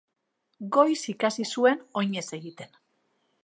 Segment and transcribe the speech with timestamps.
[0.77, 2.77] Goiz ikasi zuen oinez egiten.